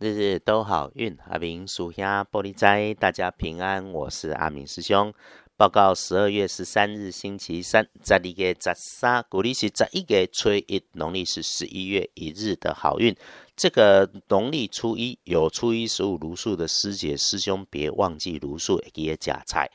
[0.00, 3.92] 日日都好运，阿明属下玻璃斋，大家平安。
[3.92, 5.12] 我是阿明师兄，
[5.58, 13.14] 报告十二月十三日星期三，在历个十三，古历是十一月初一，农历是十一月一日的好运。
[13.54, 19.70] 这个农历初一有初一十五如数的师姐师兄，别忘记如数也假菜。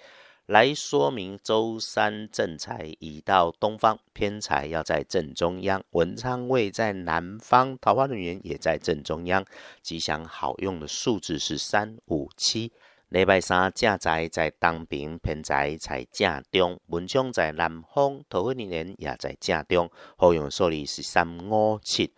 [0.45, 9.43] 来说明周三正财已到东方，偏财要在正中央，文昌位在南方，桃花人员也在正中央。
[9.81, 12.71] 吉祥好用的数字是三五七。
[13.09, 19.89] 礼拜三正财在当兵，偏财在正中，文昌在南方，桃花人员也在正中。
[20.15, 22.13] 好用数字是三五七。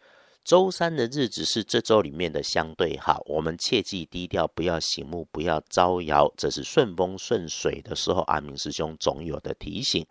[0.47, 8.21] 周三的日子是这周里面的相对好，我们切记低调，不要醒目，不要招摇，这是顺风顺水的时候。
[8.21, 10.07] 阿明师兄总有的提醒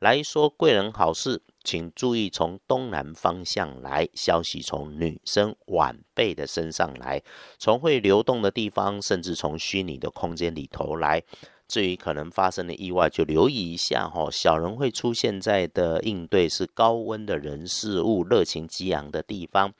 [0.00, 7.22] 来说，贵人好事，请注意从东南方向来，消息从女生晚辈的身上来，
[7.56, 11.22] 从会流动的地方，甚至从虚拟的空间里头来。
[11.68, 14.28] 至于可能发生的意外，就留意一下哈。
[14.30, 19.72] 小人会出现在的应对是高温的人事物，热情激昂的地方。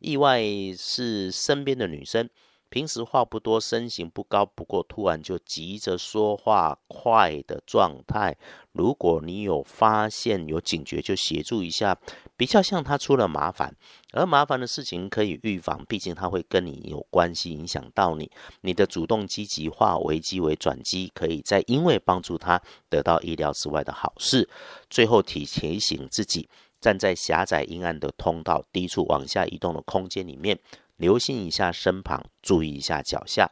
[0.00, 0.42] 意外
[0.76, 2.28] 是身边的女生。
[2.74, 8.36] 平时话不多，身形不高，不过突然就急着说话快的状态。
[8.72, 11.96] 如果你有发现有警觉，就协助一下，
[12.36, 13.72] 比较像他出了麻烦。
[14.10, 18.28] 而麻烦的事情可以预防，毕竟他会跟你有关系，影响到你。
[18.62, 24.50] 你的主动积极化危机为转机，可以在因为帮助他得到意料之外的好事。
[24.90, 26.48] 最后提提醒自己，
[26.80, 30.58] 站在狭窄阴暗的通道、低处往下移动的空间里面。
[30.96, 33.50] 留心一下身旁，注意一下脚下。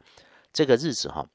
[0.51, 1.27] 这个日子哈，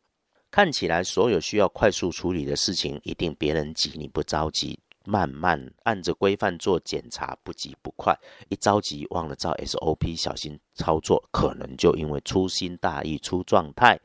[0.50, 8.16] 看起来所有需要快速处理的事情，一定别人急你不着急，慢慢按着规范做检查，不急不快。
[8.48, 14.00] 一着急忘了照 SOP，小心操作，可能就因为粗心大意出状态。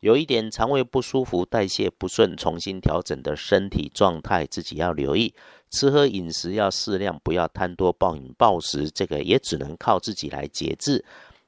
[0.00, 5.34] 有一点肠胃不舒服、代谢不顺，重新调整的身体状态，自己要留意。
[5.70, 11.04] 吃喝饮食要适量，不要贪多暴饮暴食，这个也只能靠自己来节制。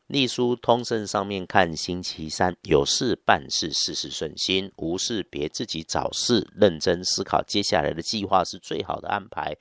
[0.06, 9.56] 隶书通胜上面看，星期三有事办事，事事顺心；无事别自己找事，认真思考接下来的计划是最好的安排。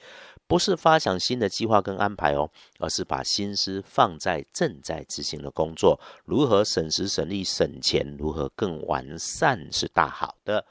[0.45, 10.63] 不是发想新的计划跟安排哦，而是把心思放在正在执行的工作，如何省时省力省钱，如何更完善是大好的。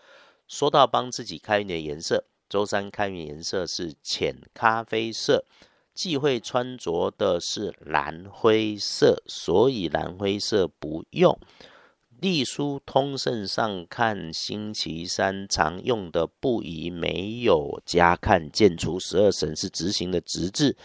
[0.47, 5.45] 说到帮自己开运的颜色，周三开运颜色是浅咖啡色。
[5.95, 11.39] 忌讳穿着的是蓝灰色，所以蓝灰色不用。
[12.21, 20.77] 隶书通胜上看，星期三常用的不宜没有加看，见除十二神是执行的直至。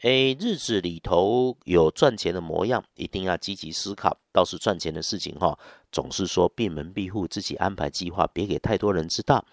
[0.00, 4.16] 诶，日子里头有赚钱的模样，一定要积极思考。
[4.32, 5.58] 倒是赚钱的事情哈，
[5.92, 9.44] 总是说闭门闭户，自己安排计划，别给太多人知道。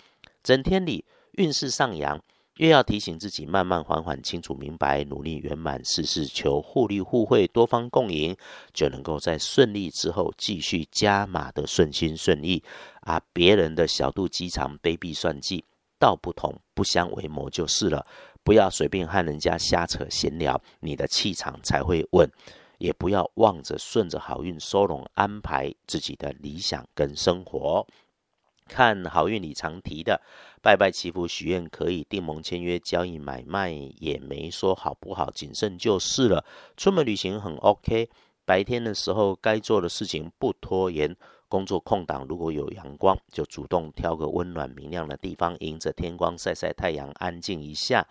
[0.41, 1.03] 整天里
[1.33, 2.23] 运势上扬。
[2.57, 8.35] 越要提醒自己慢慢缓缓清楚明白，努力圆满，事事求互利互惠，多方共赢，
[8.73, 12.63] 就能够在顺利之后继续加码的顺心顺意。
[13.01, 15.63] 啊，别人的小肚鸡肠、卑鄙算计，
[15.99, 18.05] 道不同不相为谋就是了。
[18.43, 22.29] 不要随便和人家瞎扯闲聊，你的气场才会稳。
[22.79, 27.83] 也不要望着顺着好运收拢安排自己的理想跟生活。
[28.67, 30.21] 看好运里常提的。
[30.61, 36.43] 拜拜祈福许愿可以，订盟签约交易买卖也没说好不好，谨慎就是了。
[36.75, 38.09] 出门旅行很 OK，
[38.43, 41.15] 白天的时候该做的事情不拖延，
[41.47, 48.05] 工作空档如果有阳光，就主动挑个温暖明亮的地方，迎着天光晒晒太阳，安静一下。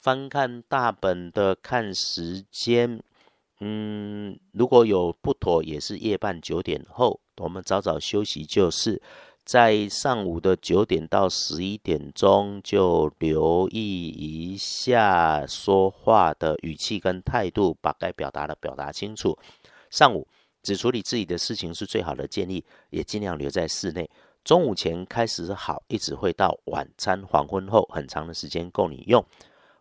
[0.00, 3.00] 翻看大本的看时间，
[3.60, 9.00] 嗯，如果有不妥，也是夜半九点后，我们早早休息就是。
[9.46, 19.38] 在上午的九点到十一点钟，就留意一下说话的语气跟态度，把该表达的表达清楚。
[19.88, 20.26] 上午
[20.64, 24.10] 只处理自己的事情是最好的建议，也尽量留在室内。
[24.42, 29.24] 中午前开始好，一直会到晚餐黄昏后，很长的时间够你用。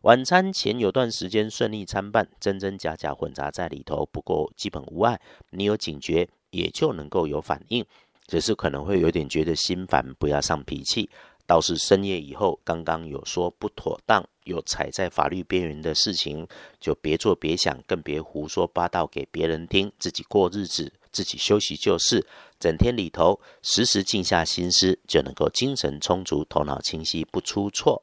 [0.01, 5.19] 晚餐前有段时间顺利参半，真真假假混杂在里头，不过基本无碍。
[5.49, 7.83] 你有警觉，也就能够有反应。
[8.27, 11.09] 只是可能会有点觉得心烦，不要上脾气。
[11.47, 16.47] 倒是深夜以后，刚刚有说不妥当，有踩在法律边缘的事情，
[16.79, 19.91] 就别做别想，更别胡说八道给别人听。
[19.99, 22.25] 自己过日子，自己休息就是。
[22.59, 28.01] 整天里头，时时静下心思，就能够精神充足，头脑清晰，不出错。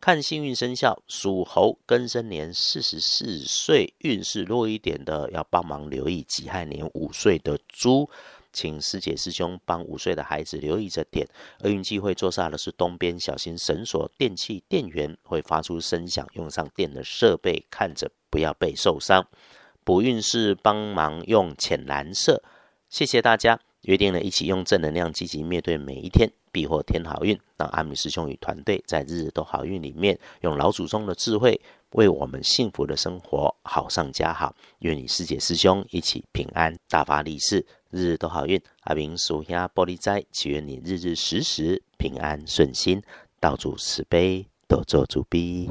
[0.00, 8.10] 看幸运生肖，属猴庚申年四十四岁，运势弱一点的，要帮忙留意己亥年五岁的猪。
[8.52, 11.26] 请师姐师兄帮五岁的孩子留意着点。
[11.60, 19.26] 厄运机会坐煞的是东边，小心绳索、电器、电源会发出声响，用上电的设备看着不要被受伤。
[19.82, 22.42] 补运是帮忙用浅蓝色。
[22.88, 27.38] 谢谢大家，约定了一起用正能量积极面对每一天，必获天好运。
[27.56, 31.60] 让阿米师兄与团队在日日都好运里面，用老祖宗的智慧，
[31.92, 34.54] 为我们幸福的生活好上加好。
[34.80, 37.64] 愿你师姐师兄一起平安大发利市。
[37.90, 43.02] 日日都好运，阿明属下玻璃斋，祈愿你日日时时平安顺心，
[43.40, 45.68] 道主慈悲，多做主逼。